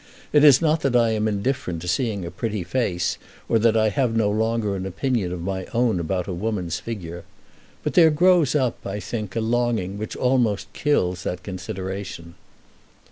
[0.33, 3.89] It is not that I am indifferent to seeing a pretty face, or that I
[3.89, 7.23] have no longer an opinion of my own about a woman's figure.
[7.83, 12.33] But there grows up, I think, a longing which almost kills that consideration."